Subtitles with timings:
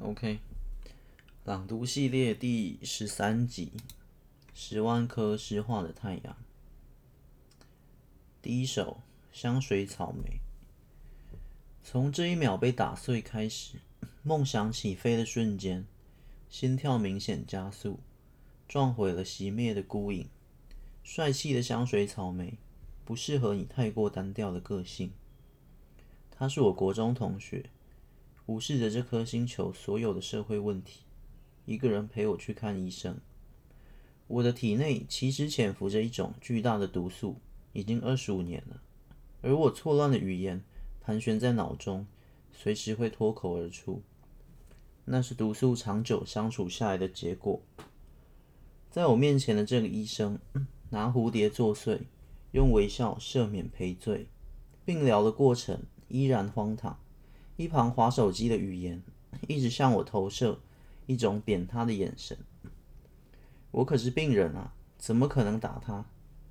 [0.00, 0.38] OK，
[1.44, 3.72] 朗读系列第十三集，
[4.54, 6.36] 十万颗湿化的太阳。
[8.40, 9.00] 第一首
[9.32, 10.38] 香水草莓。
[11.82, 13.78] 从这一秒被打碎开始，
[14.22, 15.84] 梦想起飞的瞬间，
[16.48, 17.98] 心跳明显加速，
[18.68, 20.28] 撞毁了熄灭的孤影。
[21.02, 22.56] 帅气的香水草莓，
[23.04, 25.10] 不适合你太过单调的个性。
[26.30, 27.68] 他是我国中同学。
[28.48, 31.02] 无视着这颗星球所有的社会问题，
[31.66, 33.20] 一个人陪我去看医生。
[34.26, 37.36] 我的体内其实潜伏着一种巨大的毒素，
[37.74, 38.80] 已经二十五年了。
[39.42, 40.64] 而我错乱的语言
[41.02, 42.06] 盘旋在脑中，
[42.50, 44.02] 随时会脱口而出。
[45.04, 47.60] 那是毒素长久相处下来的结果。
[48.90, 50.38] 在我面前的这个医生，
[50.88, 52.00] 拿蝴蝶作祟，
[52.52, 54.28] 用微笑赦免赔罪。
[54.86, 56.98] 病疗的过程依然荒唐。
[57.58, 59.02] 一旁划手机的语言，
[59.48, 60.60] 一直向我投射
[61.06, 62.38] 一种贬他的眼神。
[63.72, 66.06] 我可是病人啊，怎么可能打他？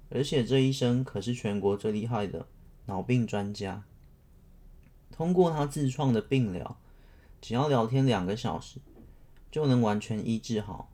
[0.09, 2.45] 而且这医生可是全国最厉害的
[2.87, 3.85] 脑病专家。
[5.09, 6.77] 通过他自创的病疗，
[7.39, 8.81] 只要聊天两个小时，
[9.49, 10.91] 就能完全医治好。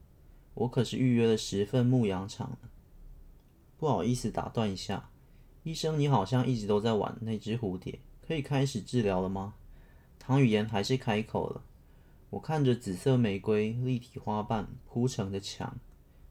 [0.54, 2.56] 我可是预约了十份牧羊场。
[3.80, 5.10] 不好意思打断一下，
[5.64, 9.56] 医生，你好像一直都在玩那只蝴蝶，可以开始治疗了吗？
[10.26, 11.62] 唐语言还是开口了。
[12.30, 15.78] 我看着紫色玫瑰立体花瓣铺成的墙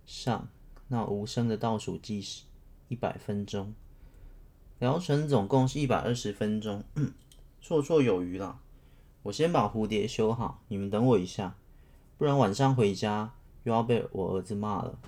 [0.06, 0.48] 上，
[0.88, 2.44] 那无声的倒数计时，
[2.88, 3.74] 一百分钟。
[4.78, 6.82] 疗程总共是一百二十分钟，
[7.62, 8.60] 绰绰有余啦。
[9.24, 11.54] 我先把蝴蝶修好，你们等我一下，
[12.16, 13.34] 不然晚上回家
[13.64, 14.98] 又要被我儿子骂了。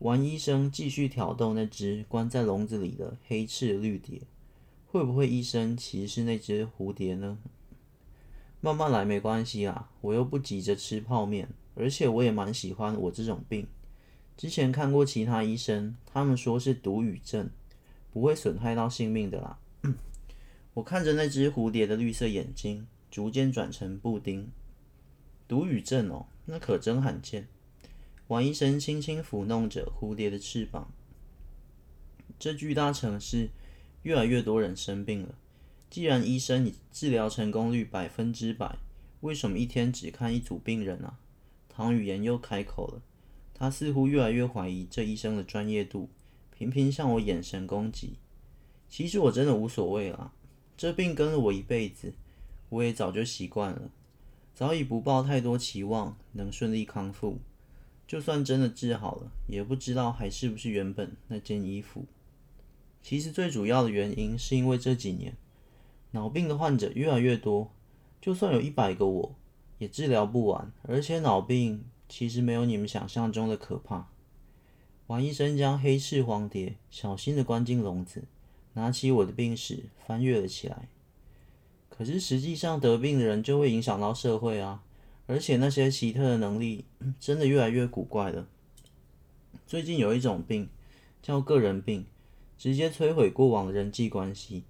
[0.00, 4.20] 王医生继续挑逗那只关在笼子里的黑翅绿蝶，
[4.86, 7.38] 会不会医生其实是那只蝴蝶呢？
[8.60, 13.66] 慢慢来没关系啊，我又不急着吃泡面，而且我也蛮喜欢我这种病。
[14.36, 17.50] 之前看过其他医生，他们说是毒语症，
[18.12, 19.58] 不会损害到性命的啦。
[20.74, 24.48] 我看着那只蝴蝶的绿色眼睛，逐渐转成布丁。
[25.46, 27.48] 毒语症哦，那可真罕见。
[28.26, 30.92] 王医生轻轻抚弄着蝴蝶的翅膀。
[32.38, 33.50] 这巨大城市，
[34.02, 35.34] 越来越多人生病了。
[35.90, 38.76] 既然医生你治疗成功率百分之百，
[39.20, 41.18] 为什么一天只看一组病人啊？
[41.68, 43.02] 唐语言又开口了，
[43.54, 46.10] 他似乎越来越怀疑这医生的专业度，
[46.54, 48.18] 频频向我眼神攻击。
[48.88, 50.32] 其实我真的无所谓啦，
[50.76, 52.12] 这病跟了我一辈子，
[52.68, 53.90] 我也早就习惯了，
[54.54, 57.38] 早已不抱太多期望能顺利康复。
[58.06, 62.04] 就算真的治好了，也不知道还是不是原本那件衣服。
[63.02, 65.34] 其实最主要的原因是因为这几年。
[66.12, 67.70] 脑病的患者越来越多，
[68.20, 69.34] 就算有一百个我，
[69.78, 70.72] 也治疗不完。
[70.82, 74.08] 而且脑病其实没有你们想象中的可怕。
[75.06, 78.24] 王医生将黑翅黄蝶小心地关进笼子，
[78.74, 80.88] 拿起我的病史翻阅了起来。
[81.88, 84.82] 可是实际上得病的人就会影响到社会啊，
[85.26, 86.84] 而且那些奇特的能力
[87.18, 88.46] 真的越来越古怪了。
[89.66, 90.68] 最近有一种病
[91.20, 92.06] 叫个人病，
[92.56, 94.64] 直接摧毁过往的人际关系。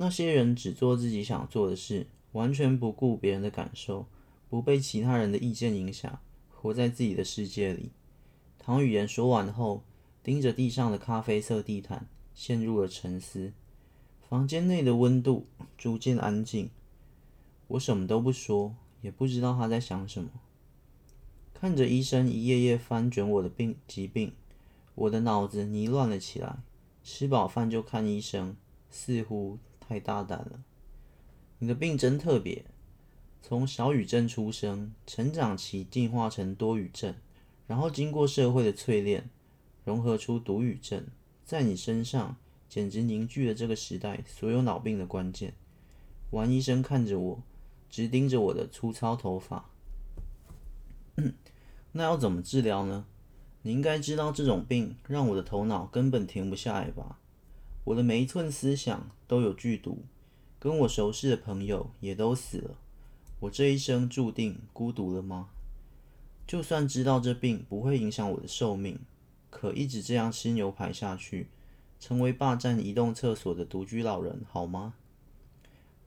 [0.00, 4.06] 那些人只做自己想做的事，完全不顾别人的感受，
[4.48, 6.20] 不被其他人的意见影响，
[6.54, 7.90] 活在自己的世界里。
[8.60, 9.82] 唐语言说完后，
[10.22, 13.52] 盯着地上的咖啡色地毯，陷入了沉思。
[14.28, 16.70] 房间内的温度逐渐安静，
[17.66, 20.30] 我什么都不说，也不知道他在想什么。
[21.52, 24.32] 看着医生一页页翻卷我的病疾病，
[24.94, 26.58] 我的脑子泥乱了起来。
[27.02, 28.54] 吃饱饭就看医生，
[28.90, 29.58] 似乎。
[29.88, 30.62] 太大胆了！
[31.60, 32.66] 你的病真特别，
[33.40, 37.14] 从小语症出生，成长期进化成多语症，
[37.66, 39.30] 然后经过社会的淬炼，
[39.86, 41.06] 融合出独语症，
[41.42, 42.36] 在你身上
[42.68, 45.54] 简直凝聚了这个时代所有脑病的关键。
[46.32, 47.42] 王医生看着我，
[47.88, 49.70] 直盯着我的粗糙头发。
[51.92, 53.06] 那要怎么治疗呢？
[53.62, 57.18] 你应该知道，这种病让我的头脑根本停不下来吧？
[57.84, 60.04] 我的每一寸思想都有剧毒，
[60.58, 62.76] 跟我熟识的朋友也都死了。
[63.40, 65.48] 我这一生注定孤独了吗？
[66.46, 68.98] 就算知道这病不会影响我的寿命，
[69.50, 71.48] 可一直这样吃牛排下去，
[72.00, 74.94] 成为霸占移动厕所的独居老人，好吗？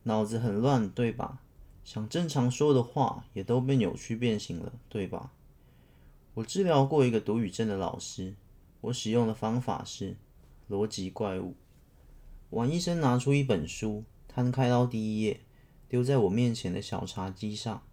[0.03, 1.39] 脑子很乱，对吧？
[1.83, 5.31] 想正常说的话也都被扭曲变形了，对吧？
[6.33, 8.35] 我治疗过一个独语症的老师，
[8.81, 10.15] 我使用的方法是
[10.71, 11.55] 逻辑怪物。
[12.51, 15.41] 王医生拿出一本书，摊开到第一页，
[15.89, 17.83] 丢在我面前的小茶几上。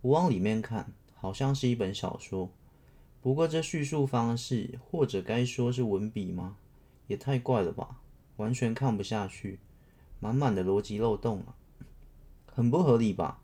[0.00, 2.50] 我往里面看，好像是一本小说。
[3.20, 6.56] 不过这叙述方式，或者该说是文笔吗？
[7.08, 8.00] 也太怪了吧，
[8.36, 9.58] 完全看不下去，
[10.20, 11.56] 满满的逻辑漏洞啊，
[12.46, 13.40] 很不合理吧？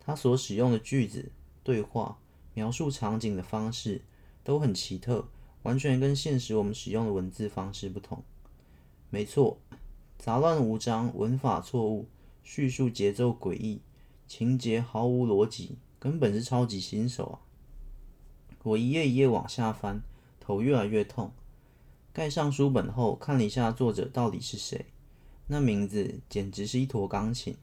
[0.00, 1.30] 他所使用的句子、
[1.62, 2.18] 对话、
[2.54, 4.02] 描述场景的方式
[4.42, 5.28] 都很奇特，
[5.64, 8.22] 完全跟现实我们使用的文字方式不同。
[9.10, 9.58] 没错，
[10.18, 12.06] 杂乱无章，文法错误，
[12.42, 13.80] 叙述节奏诡异，
[14.26, 17.36] 情节毫无逻辑，根本是超级新手啊！
[18.62, 20.02] 我一页一页往下翻，
[20.38, 21.32] 头越来越痛。
[22.12, 24.86] 盖上书本后，看了一下作者到底是谁，
[25.46, 27.56] 那名字简直是一坨钢琴。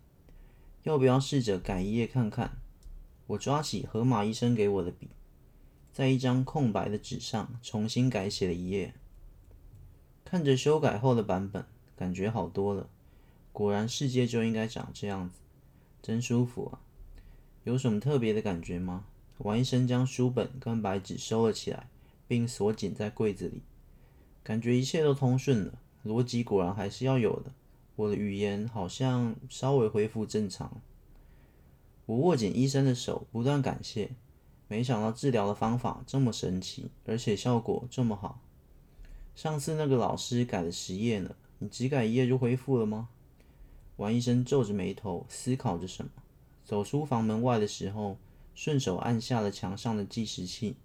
[0.84, 2.58] 要不要试着改一页看看？
[3.28, 5.10] 我抓起河马医生给我的笔，
[5.92, 8.94] 在一张空白的纸上重新改写了一页。
[10.24, 11.66] 看着修改后的版本，
[11.96, 12.90] 感觉好多了。
[13.52, 15.40] 果然，世界就应该长这样子，
[16.02, 16.80] 真舒服啊！
[17.66, 19.06] 有什么特别的感觉吗？
[19.40, 21.90] 王医生将书本跟白纸收了起来，
[22.28, 23.62] 并锁紧在柜子里，
[24.42, 25.80] 感觉一切都通顺了。
[26.06, 27.52] 逻辑果然还是要有的。
[27.98, 30.82] 我的语言好像稍微恢复正常。
[32.06, 34.12] 我握紧医生的手，不断感谢。
[34.72, 38.40] 没想到治疗的方法这么神奇，而且效果这么好。
[39.36, 43.10] 上次那个老师改了十页呢，你只改一页就恢复了吗？
[43.98, 46.12] 王医生皱着眉头思考着什么。
[46.64, 48.18] 走出房门外的时候，
[48.56, 50.78] 顺手按下了墙上的计时器，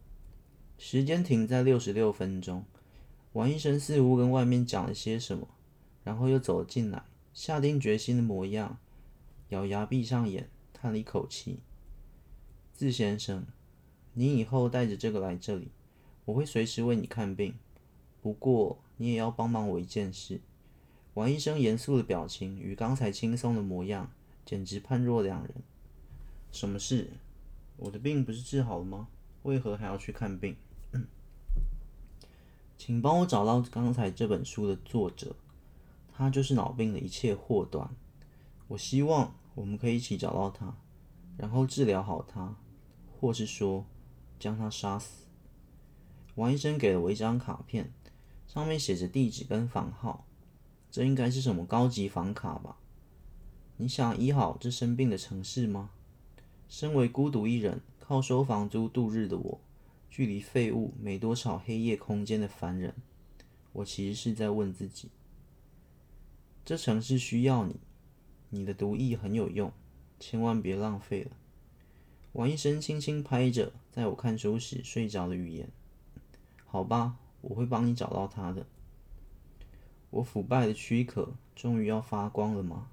[0.76, 2.64] 时间停在六十六分钟。
[3.34, 5.46] 王医生似乎跟外面讲了些什么，
[6.02, 8.78] 然后又走了进来，下定决心的模样，
[9.50, 11.60] 咬牙闭上眼，叹了一口气
[12.74, 13.46] ：“字先生，
[14.18, 15.68] 你以后带着这个来这里，
[16.24, 17.54] 我会随时为你看病。
[18.22, 20.40] 不过你也要帮忙我一件事。”
[21.12, 24.10] 王医生严肃的表情与刚才轻松的模样，
[24.46, 25.54] 简直判若两人。
[26.50, 27.10] 什么事？
[27.76, 29.08] 我的病不是治好了吗？
[29.42, 30.56] 为何还要去看病？
[32.78, 35.36] 请帮我找到刚才这本书的作者，
[36.14, 37.94] 他就是脑病的一切祸端。
[38.68, 40.74] 我希望我们可以一起找到他，
[41.36, 42.56] 然后治疗好他，
[43.20, 43.84] 或是说
[44.38, 45.24] 将他杀死。
[46.34, 47.92] 王医生给了我一张卡片，
[48.46, 50.26] 上面写着地址跟房号，
[50.90, 52.76] 这应该是什么高级房卡吧？
[53.78, 55.90] 你想医好这生病的城市吗？
[56.68, 59.60] 身为孤独一人，靠收房租度日的我，
[60.10, 62.94] 距离废物没多少黑夜空间的凡人，
[63.72, 65.10] 我其实是在问自己：
[66.64, 67.76] 这城市需要你，
[68.50, 69.72] 你的毒液很有用，
[70.18, 71.30] 千万别浪费了。
[72.32, 75.70] 王医生轻轻拍着在我看书时睡着的语言
[76.66, 78.66] ：“好吧，我会帮你找到他的。”
[80.12, 82.88] 我腐败的躯壳终于要发光了吗？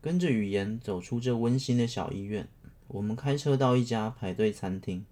[0.00, 2.48] 跟着语言走出这温馨的小医院，
[2.88, 5.04] 我们开车到一家排队餐厅，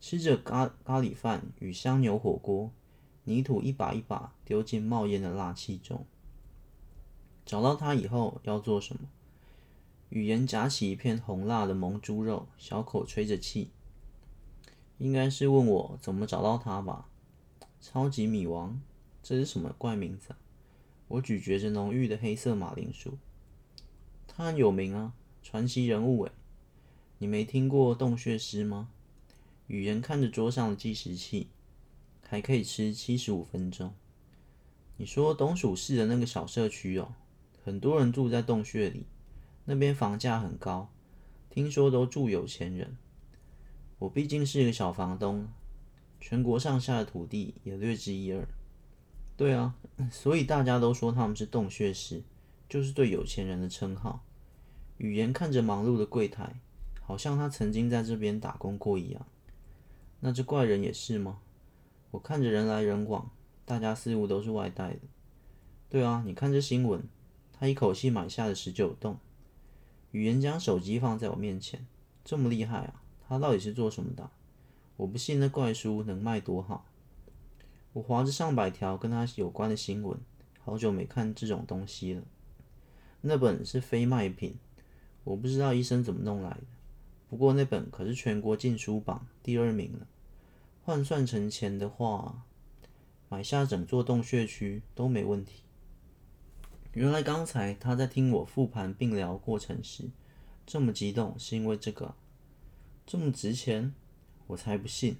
[0.00, 2.72] 吃着咖咖喱饭与香牛火锅，
[3.24, 6.06] 泥土一把一把丢进冒烟的辣气中。
[7.44, 9.02] 找到他以后要做什么？
[10.10, 13.70] 语言夹起一片红辣的蒙猪肉，小口吹着气。
[14.96, 17.08] 应该是问我怎么找到他吧？
[17.80, 18.80] 超级米王，
[19.22, 20.38] 这是什么怪名字啊？
[21.08, 23.18] 我咀嚼着浓郁的黑色马铃薯。
[24.26, 25.12] 他很有名啊，
[25.42, 26.32] 传奇人物诶。
[27.18, 28.88] 你没听过洞穴师吗？
[29.66, 31.48] 语言看着桌上的计时器，
[32.26, 33.92] 还可以吃七十五分钟。
[34.96, 37.12] 你说东蜀市的那个小社区哦，
[37.62, 39.04] 很多人住在洞穴里，
[39.70, 40.88] 那边房价很高，
[41.50, 42.96] 听说都住有钱人。
[43.98, 45.46] 我毕竟是一个小房东，
[46.18, 48.48] 全国上下的土地也略知一二。
[49.36, 49.74] 对啊，
[50.10, 52.22] 所以大家都说他们是洞穴师，
[52.66, 54.24] 就是对有钱人的称号。
[54.96, 56.58] 语言看着忙碌的柜台，
[57.02, 59.26] 好像他曾经在这边打工过一样。
[60.20, 61.40] 那这怪人也是吗？
[62.12, 63.30] 我看着人来人往，
[63.66, 65.00] 大家似乎都是外带的。
[65.90, 67.06] 对啊，你看这新闻，
[67.52, 69.18] 他一口气买下了十九栋。
[70.12, 71.86] 语言将手机放在我面前，
[72.24, 73.02] 这么厉害啊？
[73.28, 74.30] 他到底是做什么的？
[74.96, 76.86] 我不信那怪书能卖多好。
[77.92, 80.18] 我划着上百条跟他有关的新闻，
[80.60, 82.22] 好久没看这种东西了。
[83.20, 84.56] 那本是非卖品。
[85.24, 86.64] 我不知道医生怎么弄来的，
[87.28, 90.06] 不过那本可是全国禁书榜第二名了。
[90.84, 92.46] 换算成钱的话，
[93.28, 95.64] 买下整座洞穴区都没问题。
[96.98, 100.10] 原来刚才他在听我复盘病疗过程时
[100.66, 102.16] 这么激动，是因为这个
[103.06, 103.94] 这么值钱？
[104.48, 105.16] 我才不信，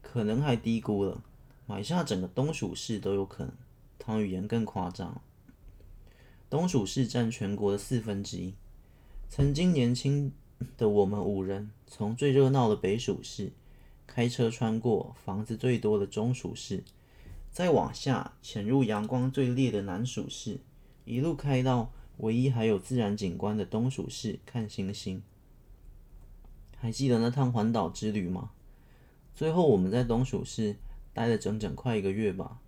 [0.00, 1.24] 可能还低估了，
[1.66, 3.52] 买下整个东蜀市都有可能。
[3.98, 5.20] 唐语言更夸张，
[6.48, 8.54] 东蜀市占全国的四分之一。
[9.28, 10.32] 曾经年轻
[10.76, 13.50] 的我们五人，从最热闹的北蜀市
[14.06, 16.84] 开车穿过房子最多的中蜀市，
[17.50, 20.60] 再往下潜入阳光最烈的南蜀市，
[21.08, 25.22] 一路开到唯一还有自然景观的东蜀市看星星。
[26.76, 28.50] 还记得那趟环岛之旅吗？
[29.34, 30.76] 最后我们在东蜀市
[31.14, 32.60] 待了整整快一个月吧。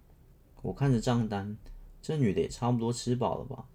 [0.62, 1.58] 我看着账单，
[2.00, 3.66] 这女的也差不多吃饱了吧？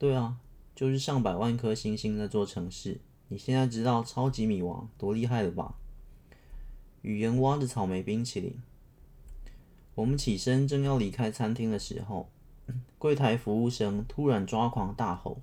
[0.00, 0.38] 对啊，
[0.74, 3.00] 就是上百万颗星星那座城市。
[3.28, 5.76] 你现在知道超级米王多厉害了吧？
[7.02, 8.60] 语言挖着草莓冰淇淋。
[9.94, 12.31] 我们起身正要离开餐厅的时候，
[12.98, 15.40] 柜台服务生突然抓狂大吼：“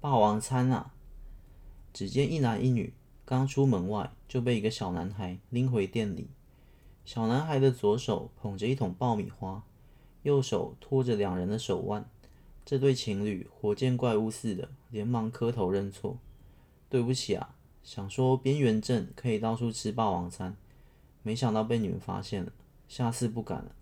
[0.00, 0.92] 霸王餐啊！”
[1.92, 2.94] 只见一男一女。
[3.24, 6.28] 刚出门外就被一个小男孩拎回店里。
[7.04, 9.64] 小男孩的左手捧着一桶爆米花，
[10.22, 12.04] 右手托着两人的手腕。
[12.64, 16.18] 这对情侣活见怪物似的，连忙磕头认错
[16.90, 20.56] ：“对不起啊，想说边缘镇可以到处吃霸王餐，
[21.22, 22.52] 没想到被你们发现了，
[22.88, 23.74] 下次不敢了。”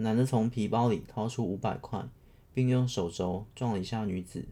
[0.00, 2.08] 男的从皮包里掏出五百块，
[2.54, 4.46] 并用手肘撞了一下女子：“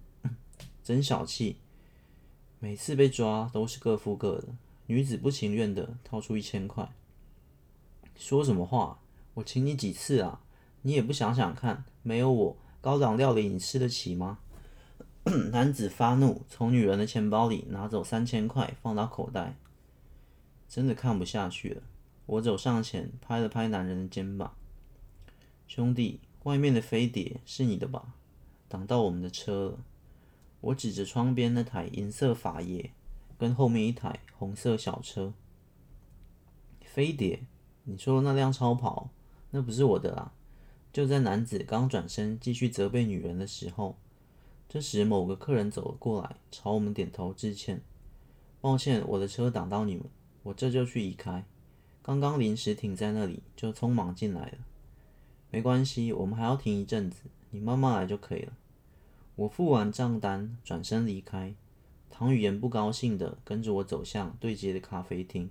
[0.82, 1.56] 真小气。”
[2.58, 4.48] 每次被抓都是各付各的。
[4.86, 6.88] 女子不情愿地掏出一千块，
[8.16, 8.98] 说什么话？
[9.34, 10.40] 我请你几次啊？
[10.82, 14.38] 你也不想想看，没有我，高档料理你吃得起吗？
[15.52, 19.56] 男子发怒，从女人的钱包里拿走三千块，放到口袋。
[20.68, 21.82] 真的看不下去了，
[22.26, 24.54] 我走上前拍了拍男人的肩膀
[25.76, 28.14] ：“兄弟，外面的飞碟是你的吧？
[28.66, 29.84] 挡到我们的车了。”
[30.62, 32.92] 我指着窗边那台银色法爷，
[33.36, 35.34] 跟后面一台红色小车。
[36.80, 37.42] 飞碟，
[37.84, 39.10] 你说的那辆超跑，
[39.50, 40.32] 那不是我的啦。
[40.94, 43.98] 就在男子刚转身继续责备女人的时候，
[44.70, 47.82] 这时某个客人走了过来，朝我们点头致歉。
[48.62, 50.06] 抱歉，我的车挡到你们，
[50.42, 51.44] 我这就去移开。
[52.00, 54.58] 刚刚临时停在那里，就匆忙进来了。
[55.50, 58.52] 没关系，我们还要停一阵子，你慢慢来就可以了。
[59.36, 61.54] 我付完账单，转身离开。
[62.10, 65.50] 唐语言不高兴地跟着我走向对街的咖啡厅。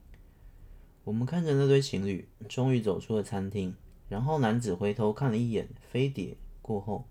[1.04, 3.76] 我们看着那对情侣，终于走出了餐厅。
[4.10, 7.06] 然后男子回头看了一眼飞碟，过后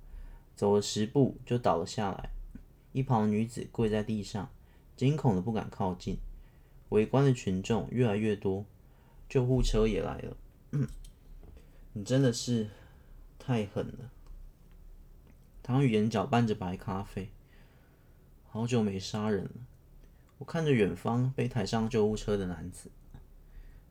[0.55, 2.31] 走了十步就倒了下来。
[2.93, 4.49] 一旁的女子跪在地上，
[4.97, 6.19] 惊恐的不敢靠近。
[6.91, 8.65] 围观的群众越来越多，
[9.29, 10.37] 救护车也来了。
[11.97, 12.71] 你真的是
[13.39, 14.11] 太狠了。
[15.63, 17.31] 唐语言搅拌着白咖啡，
[18.49, 19.51] 好久没杀人了。
[20.39, 22.91] 我看着远方被抬上救护车的男子，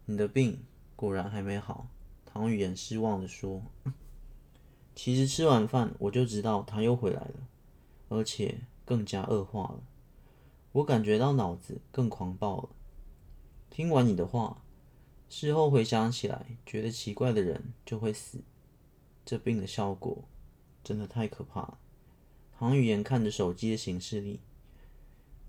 [0.06, 0.66] 你的病
[0.98, 1.88] 果然还没好。
[2.26, 3.64] 唐语言失望地说
[4.94, 7.48] ：“其实吃完饭我就知道他又回来了，
[8.10, 9.80] 而且更加恶化了。
[10.74, 12.70] 我感觉到脑子更狂暴了。
[13.70, 14.63] 听完你的话，
[15.36, 18.44] 事后回想起来，觉得奇怪的人就会死。
[19.26, 20.26] 这病的效果。”
[20.84, 21.80] 真的太可怕了。
[22.56, 24.42] 唐语言看着手机的形式里，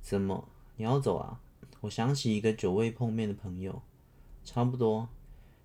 [0.01, 1.39] 怎么你要走啊？
[1.83, 3.83] 我想起一个久未碰面的朋友，
[4.43, 5.11] 差不多。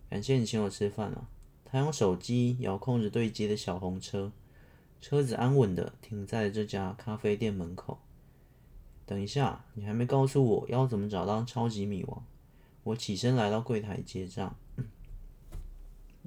[0.10, 1.30] 感谢你请我吃饭啊。
[1.64, 4.34] 他用手机遥控着对接的小红车，
[5.00, 8.00] 车子安稳地停在了这家咖啡店门口。
[9.06, 12.22] 等一下，你还没告诉我要怎么找到超级米王。
[12.90, 14.56] 我起身来到柜台结账，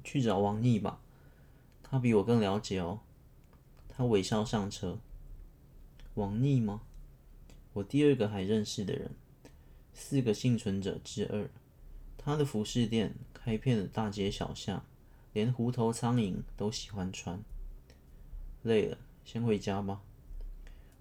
[0.04, 1.00] 去找王腻吧，
[1.82, 3.00] 他比我更了解哦。
[3.88, 4.98] 他微笑上车。
[6.14, 6.82] 王腻吗？
[7.72, 9.10] 我第二个还认识的人，
[9.92, 11.50] 四个幸存者之二。
[12.16, 14.84] 他的服饰店开遍了大街小巷，
[15.32, 17.42] 连狐头苍蝇都喜欢穿。
[18.62, 20.00] 累了，先回家吧。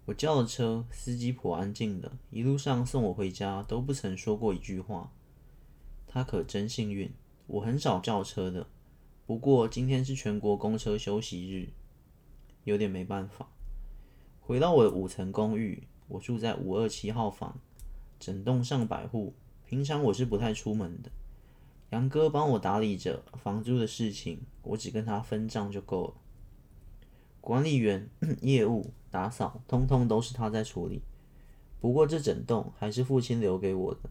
[0.05, 5.11] 我叫了车，司机颇安静的，一路上送我回家都不曾说过一句话。
[6.13, 7.09] 他可真幸运，
[7.47, 8.67] 我很少叫车的。
[9.25, 11.69] 不过今天是全国公车休息日。
[12.65, 13.47] 有点没办法，
[14.41, 17.59] 回到我的五层公寓，我住在五二七号房，
[18.19, 19.33] 整栋上百户。
[19.65, 21.09] 平常我是不太出门的，
[21.91, 26.13] 杨哥帮我打理着房租的事情，我只跟他分账就够了。
[27.39, 28.09] 管理员、
[28.43, 31.01] 业务、打扫，通通都是他在处理。
[31.79, 34.09] 不过这整栋还是父亲留给我的，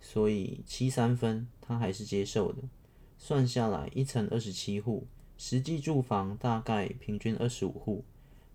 [0.00, 2.62] 所以七三分他还是接受的。
[3.18, 5.06] 算下来，一层二十七户。
[5.38, 8.04] 实际住房大概平均二十五户，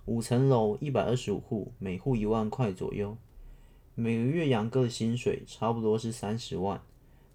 [0.05, 3.15] 五层楼一百二十五户，每户一万块左右。
[3.93, 6.81] 每个月杨哥的薪水差不多是三十万，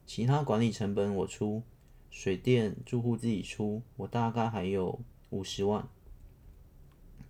[0.05, 1.63] 其他管理成本我出，
[2.11, 4.99] 水电住户自己出，我大概还有
[5.31, 5.87] 五十万。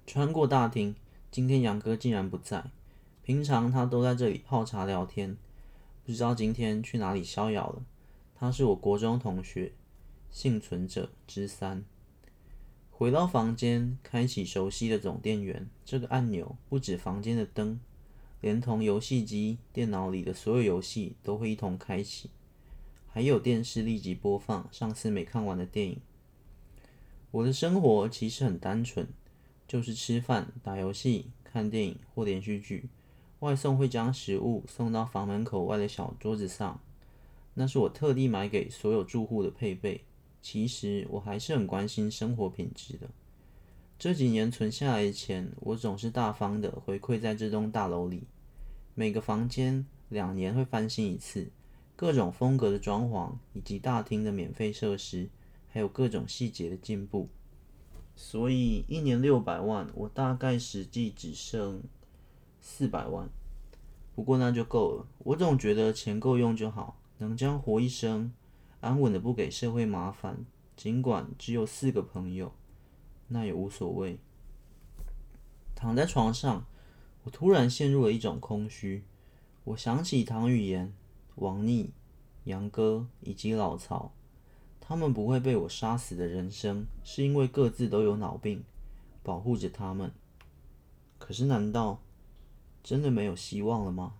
[0.06, 0.94] 穿过大厅，
[1.30, 2.70] 今天杨哥竟然不在，
[3.22, 5.36] 平常他都在这里泡茶聊天，
[6.06, 7.84] 不知道今天去哪里逍遥了。
[8.36, 9.72] 他是我国中同学，
[10.30, 11.84] 幸存者之三。
[12.92, 15.68] 回到房间，开启熟悉的总电源。
[15.84, 17.80] 这个按钮不止房间的灯，
[18.40, 22.30] 连同游戏机、电脑里的所有游戏都会一同开启，
[23.08, 26.00] 还有电视立即播放上次没看完的电影。
[27.32, 29.08] 我的生活其实很单纯，
[29.66, 32.88] 就是吃饭、打游戏、看电影或连续剧。
[33.40, 36.80] 外送会将食物送到房门口外的小桌子上。
[37.54, 40.04] 那是我特地买给所有住户的配备。
[40.42, 43.08] 其实我还是很关心生活品质的。
[43.98, 48.24] 这几年存下来的钱，我总是大方的回馈在这栋大楼里。
[48.94, 51.50] 每个房间两年会翻新一次，
[51.96, 55.28] 各种风格的装潢，以及大厅的免费设施，
[55.66, 57.28] 还有各种细节的进步。
[58.14, 61.82] 所以一年六百万，我大概实际只剩
[62.68, 63.30] 四百万。
[64.16, 66.98] 不过那就够了，我总觉得钱够用就好。
[67.18, 68.32] 能将活一生，
[68.80, 70.44] 安稳的不给社会麻烦，
[70.76, 72.52] 尽管只有四个朋友，
[73.28, 74.18] 那也无所谓。
[75.76, 76.66] 躺在床上，
[77.22, 79.04] 我突然陷入了一种空虚。
[79.62, 80.92] 我想起唐语言、
[81.36, 81.92] 王逆、
[82.44, 84.12] 杨哥以及老曹，
[84.80, 88.64] 他们不会被我杀死的人生，是因为各自都有脑病，
[89.22, 90.10] 保护着他们。
[91.18, 92.00] 可是，难道
[92.86, 94.14] 真的没有希望了吗？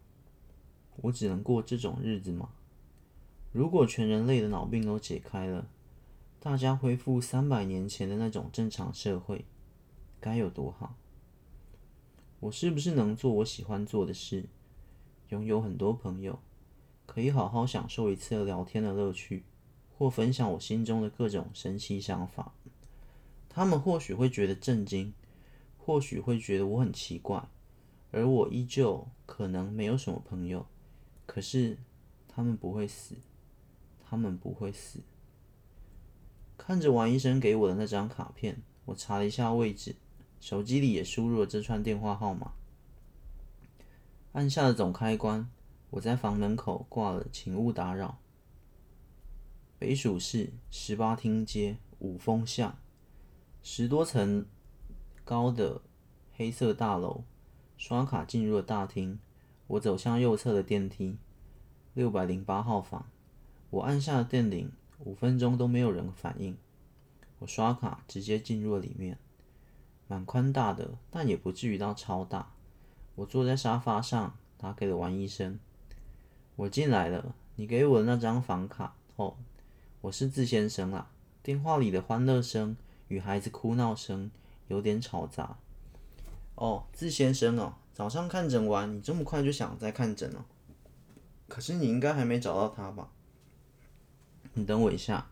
[0.97, 2.49] 我只能过这种日子吗？
[3.53, 5.69] 如果全人类的脑病都解开了，
[6.41, 9.45] 大家恢复三百年前的那种正常社会，
[10.19, 10.97] 该有多好！
[12.41, 14.47] 我是不是能做我喜欢做的事，
[15.29, 16.41] 拥有很多朋友，
[17.07, 19.45] 可以好好享受一次聊天的乐趣，
[19.97, 22.53] 或分享我心中的各种神奇想法？
[23.49, 25.15] 他们或许会觉得震惊，
[25.79, 27.49] 或许会觉得我很奇怪，
[28.11, 30.67] 而我依旧可能没有什么朋友，
[31.27, 31.79] 可是
[32.29, 33.17] 他们不会死。
[34.09, 35.01] 他们不会死。
[36.57, 39.97] 看着王医生给我的那张卡片，我查了一下位置，
[40.39, 42.53] 手机里也输入了这串电话号码。
[44.31, 45.51] 按下了总开关，
[45.91, 48.19] 我在房门口挂了“请勿打扰”。
[49.77, 52.79] 北薯市十八厅街五峰巷，
[53.61, 54.47] 十多层
[55.25, 55.83] 高的
[56.33, 57.25] 黑色大楼。
[57.77, 59.19] 刷卡进入了大厅，
[59.67, 61.19] 我走向右侧的电梯，
[61.95, 63.07] 六百零八号房。
[63.71, 66.57] 我按下了电铃，五分钟都没有人反应。
[67.39, 69.19] 我刷卡直接进入了里面，
[70.09, 72.53] 蛮宽大的，但也不至于到超大。
[73.17, 75.59] 我坐在沙发上，打给了王医生。
[76.55, 78.95] 我进来了，你给我的那张房卡。
[79.17, 79.37] 哦，
[80.01, 81.11] 我是字先生啦。
[81.43, 82.77] 电话里的欢乐声
[83.09, 84.31] 与孩子哭闹声
[84.69, 85.59] 有点吵杂。
[86.57, 90.45] 哦，字先生哦，早上看诊完，你这么快就想再看诊了？
[91.49, 93.11] 可是你应该还没找到他吧？
[94.55, 95.29] 你等我一下，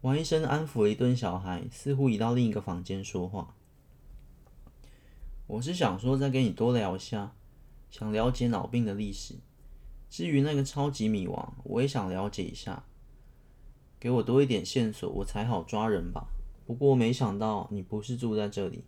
[0.00, 3.54] 王医生安抚了一顿小孩，似乎移到另一个房间说话。
[5.46, 7.32] 我是想说再跟你多聊一下，
[7.88, 9.36] 想了解脑病的历史。
[10.10, 12.84] 至于那个超级米王，我也想了解一下，
[14.00, 16.26] 给我多一点线索，我才好抓人吧。
[16.66, 18.84] 不过没想到你不是住在这里。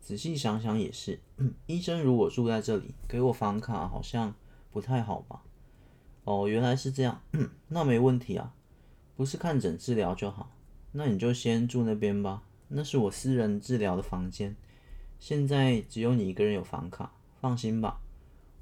[0.00, 1.20] 仔细想想也是，
[1.66, 4.34] 医生如果住在这里，给我房卡好像
[4.72, 5.42] 不太好吧？
[6.24, 7.22] 哦，原来是这样，
[7.68, 8.54] 那没问题啊。
[9.16, 10.50] 不是看诊治疗就好，
[10.92, 12.44] 那你就先住那边吧。
[12.68, 14.54] 那是我私人治疗的房间，
[15.18, 18.00] 现在只有你一个人有房卡，放心吧。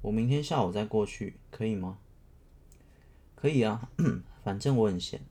[0.01, 1.99] 我明天下午再过去，可以吗？
[3.35, 3.89] 可以啊，
[4.43, 5.21] 反正我很闲。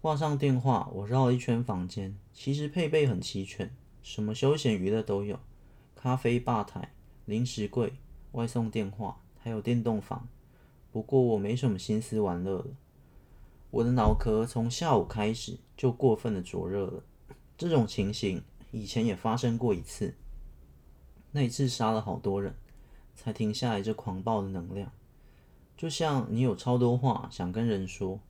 [0.00, 5.40] 挂上电话，我绕了一圈房间，其实配备很齐全，什么休闲娱乐都有：
[5.96, 6.92] 咖啡吧台、
[7.24, 7.94] 零食柜、
[8.32, 10.28] 外送电话，还有电动房。
[10.92, 12.66] 不过我没什么心思玩乐了。
[13.70, 17.02] 我的脑壳从下午开始就过分的灼热了，
[17.56, 20.14] 这种情形以前也发生过一次，
[21.32, 22.54] 那一次杀了好多人，
[23.16, 24.92] 才停下来这狂暴的能量。
[25.78, 28.20] 就像你有超多话想跟人说，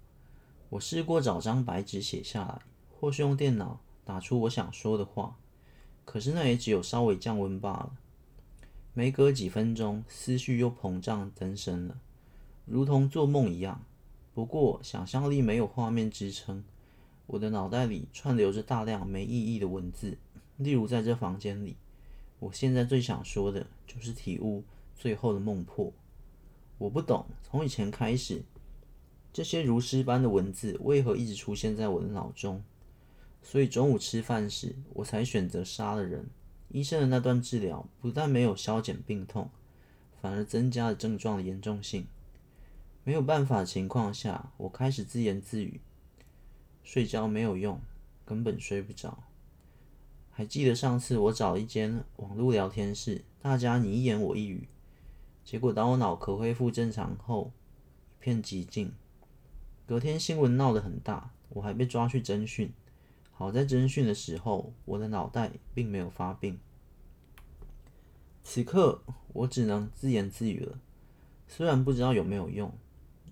[0.70, 2.62] 我试过找张白纸写下来，
[3.00, 5.36] 或是用电脑打出我想说的话，
[6.04, 7.92] 可是那也只有稍微降温罢了。
[8.92, 11.98] 没隔几分钟，思绪又膨胀增生了，
[12.64, 13.82] 如同做梦一样。
[14.32, 16.64] 不过，想象力没有画面支撑，
[17.26, 20.18] 我的脑袋里串流着大量没意义的文字。
[20.56, 21.76] 例如，在这房间里，
[22.38, 24.62] 我现在最想说的就是体悟
[24.96, 25.92] 最后的梦破。
[26.78, 28.44] 我不懂，从以前开始，
[29.32, 32.62] 这些如诗般的文字为何一直出现在我的脑中。
[33.44, 36.26] 所以中午吃饭时，我才选择杀了人。
[36.70, 39.50] 医生的那段治疗不但没有消减病痛，
[40.20, 42.06] 反而增加了症状的严重性。
[43.04, 45.80] 没有办法的情况下，我开始自言自语：
[46.82, 47.78] 睡觉没有用，
[48.24, 49.22] 根本睡不着。
[50.30, 54.66] 还记得上次我找一间网络聊天室，大家你一言我一语，
[55.44, 57.52] 结果当我脑壳恢复正常后，
[58.18, 58.90] 一片寂静。
[59.86, 62.72] 隔天新闻闹得很大，我还被抓去侦讯。
[63.36, 66.58] 好在侦讯的时候，我的脑袋并没有发病。
[68.44, 70.78] 此刻我只能自言自语了，
[71.48, 72.72] 虽然不知道有没有用。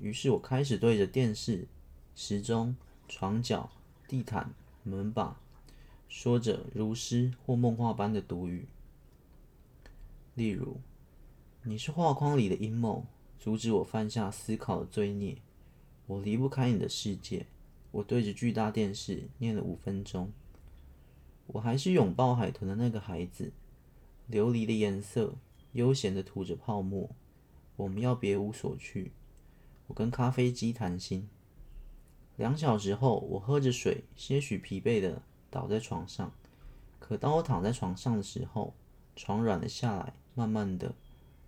[0.01, 1.69] 于是我开始对着电视、
[2.17, 2.75] 时钟、
[3.09, 3.71] 床脚、
[4.09, 5.39] 地毯、门把，
[6.09, 8.67] 说着如诗或梦话般的独语。
[10.35, 10.81] 例如
[11.63, 13.07] ：“你是画框里的阴谋，
[13.39, 15.37] 阻止我犯下思考的罪孽。
[16.07, 17.47] 我离不开你的世界。”
[17.93, 20.33] 我对着巨大电视念了五分钟。
[21.47, 23.53] 我还是拥抱海豚的那个孩子，
[24.31, 25.35] 琉璃的颜色，
[25.73, 27.11] 悠闲地吐着泡沫。
[27.77, 29.13] 我们要别无所去。
[29.87, 31.29] 我跟咖啡机谈心。
[32.37, 36.33] 两小时后，我喝着水，些许疲惫地倒在床上。
[36.99, 38.75] 可当我躺在床上的时候，
[39.15, 40.95] 床软了下来，慢慢地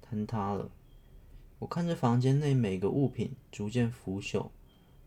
[0.06, 0.70] 坍塌了。
[1.60, 4.50] 我看着房间内每个物品逐渐腐朽，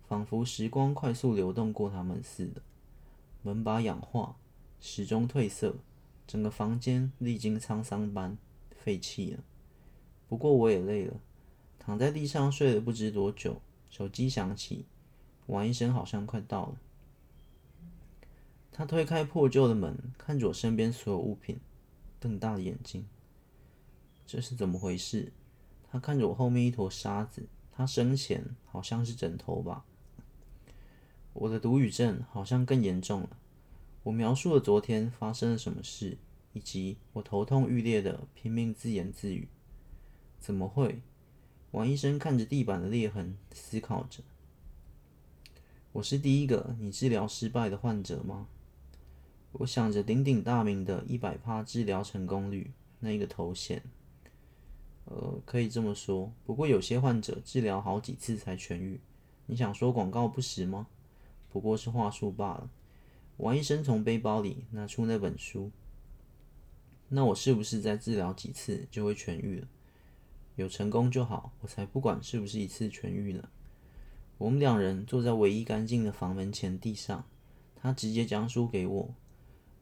[0.08, 2.62] 仿佛时光快速流动过他们似的。
[3.43, 4.38] 门把氧化，
[4.80, 5.76] 时钟褪色，
[6.26, 8.38] 整个房间历经沧桑般
[8.72, 9.43] 废弃了。
[10.28, 11.20] 不过我也累了。
[11.80, 14.86] 躺在地上睡了不知多久，手机响起，
[15.46, 16.78] 王医生好像快到了。
[18.72, 21.60] 他推开破旧的门，看着我身边所有物品，
[22.20, 23.08] 瞪大了眼睛。
[24.26, 25.32] 这是怎么回事？
[25.89, 29.86] 他看着我后面一坨沙子，他生前好像是枕头吧？
[31.39, 33.30] 我的独语症好像更严重了。
[34.04, 36.17] 我描述了昨天发生了什么事，
[36.54, 39.47] 以及我头痛欲裂的拼命自言自语。
[40.39, 41.02] 怎么会？
[41.71, 44.23] 王医生看着地板的裂痕，思考着
[45.93, 48.47] ：“我是第一个你治疗失败的患者吗？”
[49.54, 53.84] 我想着鼎鼎大名的一百趴治疗成功率那一个头衔。
[55.06, 56.32] 呃，可以这么说。
[56.45, 59.00] 不过有些患者治疗好几次才痊愈。
[59.45, 60.88] 你想说广告不实吗？
[61.58, 62.70] 不过是话术罢了。
[63.38, 65.72] 王医生从背包里拿出那本书。
[67.10, 69.67] 那我是不是再治疗几次就会痊愈了？
[70.56, 73.50] 有成功就好，我才不管是不是一次痊愈呢。
[74.38, 77.26] 我们两人坐在唯一干净的房门前地上，
[77.76, 79.15] 他直接将书给我。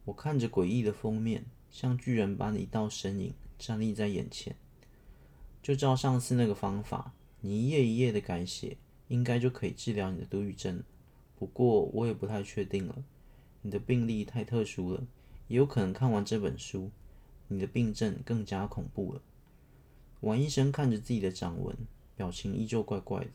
[0.06, 4.56] 我看着诡异的封面，像巨人般的一道身影站立在眼前。
[5.62, 8.78] 就照上次那个方法，你一页一页的改写，
[9.10, 10.82] 应该就可以治疗你的独语症。
[11.38, 13.04] 不过我也不太确定了，
[13.62, 15.04] 你的病例太特殊了，
[15.48, 16.92] 也有可能看完这本书，
[17.48, 19.22] 你的病症更加恐怖了。
[20.22, 21.76] 王医生看着自己的掌纹，
[22.16, 23.32] 表情依旧怪怪的。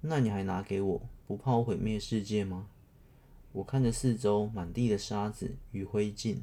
[0.00, 2.68] 那你还拿给我，不怕我毁灭世界吗？
[3.52, 6.38] 我看着四周满地的沙子与灰烬。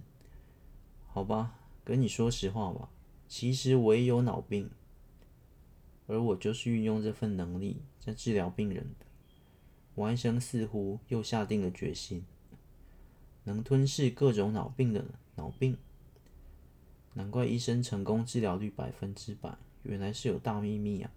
[1.07, 2.89] 好吧，跟你说实话吧，
[3.27, 4.71] 其实我也有脑病，
[6.07, 9.05] 而我就是运用这份能力在治疗病人的。
[9.95, 12.25] 王医生似乎又下定了决心，
[13.43, 15.77] 能吞噬各种脑病的脑病。
[17.13, 21.11] 难怪医生成功治疗率百分之百，原来是有大秘密啊！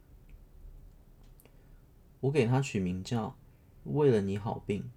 [2.20, 3.34] 我给他取名叫
[3.84, 4.90] “为了你好病”。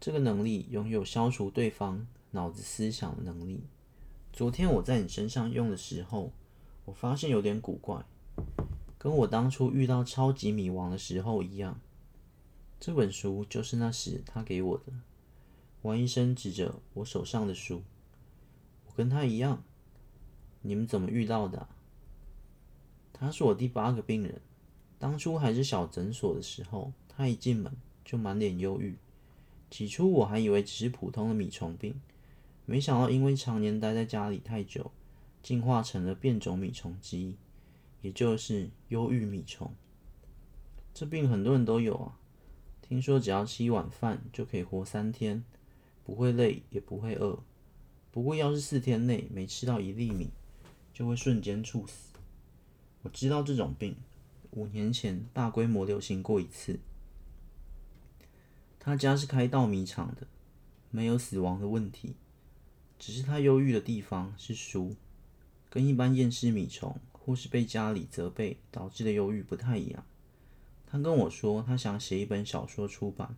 [0.00, 3.62] 这个能力拥有消除对方脑子思想的能力。
[4.32, 6.32] 昨天我在你身上用的时候，
[6.86, 8.04] 我发现有点古怪，
[8.98, 11.78] 跟我当初遇到超级米王的时候一样。
[12.80, 14.84] 这本书就是那时他给我的。
[15.82, 17.82] 王医生指着我手上的书。
[18.86, 19.62] 我跟他一样，
[20.62, 21.68] 你们怎么遇到的？
[23.12, 24.40] 他是我第八个病人。
[24.98, 27.70] 当初还是小诊所的时候，他一进门
[28.02, 28.96] 就满脸忧郁。
[29.70, 32.00] 起初我还以为只是普通的米虫病，
[32.64, 34.90] 没想到因为常年待在家里太久，
[35.42, 37.36] 进化成了变种米虫之一，
[38.00, 39.70] 也就是忧郁米虫。
[40.94, 42.16] 这病很多人都有啊。
[42.90, 45.44] 听说只要吃一碗饭就可以活三天，
[46.02, 47.38] 不会累也不会饿。
[48.10, 50.30] 不过，要是四天内没吃到一粒米，
[50.92, 52.10] 就会瞬间猝死。
[53.02, 53.94] 我知道这种病，
[54.50, 56.80] 五年前大规模流行过一次。
[58.80, 60.26] 他家是开稻米厂的，
[60.90, 62.16] 没有死亡的问题，
[62.98, 64.96] 只是他忧郁的地方是书，
[65.68, 70.04] 跟一般厌世米虫或是被家里责备导致的忧郁不太一样。
[70.90, 73.36] 他跟我说，他想写一本小说出版，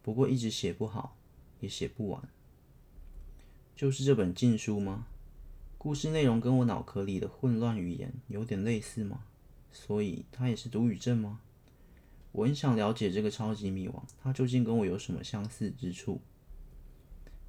[0.00, 1.16] 不过一直写不好，
[1.58, 2.28] 也写不完。
[3.74, 5.06] 就是这本禁书吗？
[5.76, 9.24] 故事内容跟我脑壳里的混乱语言有点类似吗？
[9.72, 11.40] 所以他也是读语症吗？
[12.30, 16.20] 我很想了解这个超级迷王，他究竟跟我有什么相似之处？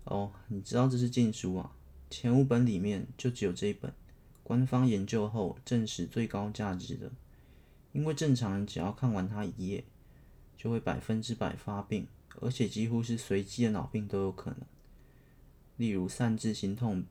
[0.05, 1.75] 哦，你知道这是禁书啊，
[2.09, 3.93] 前五本里面就只有这一本，
[4.41, 7.11] 官方研究后证实最高价值的，
[7.99, 9.83] 因为正常人只要看完它一页，
[10.55, 12.07] 就会百分之百发病，
[12.39, 14.62] 而且几乎是随机的脑病都有可能，
[15.75, 17.03] 例如散治心痛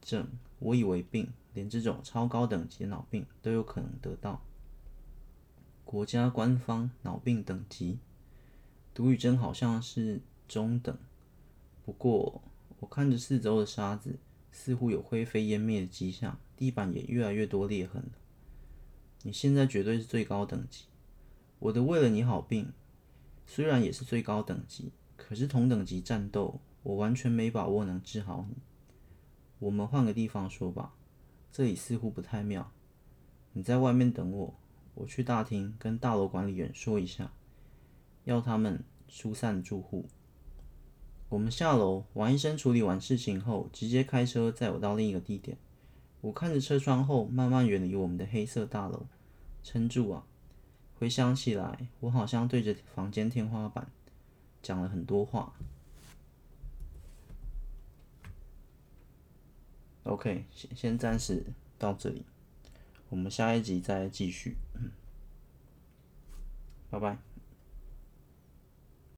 [0.00, 0.26] 症，
[0.58, 4.42] 我以为病，连这种超高等级的脑病都有可能得到。
[5.84, 7.98] 国家官方脑病等级，
[8.94, 10.96] 毒语针好像是中等。
[11.84, 12.40] 不过
[12.78, 14.16] 我看着四周的沙子，
[14.50, 18.12] 似乎有灰飞烟灭的迹象，地板也越来越多裂痕了。
[19.22, 20.84] 你现在绝对是最高等级。
[21.58, 22.72] 我的为了你好病，
[23.46, 28.56] 虽然也是最高等级，可是同等级战斗，我完全没把握能治好你。
[29.58, 30.94] 我们换个地方说吧，
[31.52, 32.72] 这里似乎不太妙。
[33.52, 34.54] 你在外面等我。
[34.94, 37.32] 我去大厅跟大楼管理员说一下，
[38.24, 40.06] 要他们疏散住户。
[41.28, 45.56] 我们下楼，王医生处理完事情后，直接开车载我到另一个地点。
[46.20, 49.06] 我看着车窗后慢慢远离我们的黑色大楼，
[49.62, 50.26] 撑住啊！
[50.98, 53.90] 回想起来，我好像对着房间天花板
[54.62, 55.54] 讲了很多话。
[60.02, 61.44] OK，先先暂时
[61.78, 62.24] 到这里。
[63.08, 64.90] 我们下一集再继续，嗯
[66.90, 67.29] 拜拜。